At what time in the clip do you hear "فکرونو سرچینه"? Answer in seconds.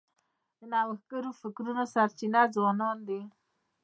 1.41-2.41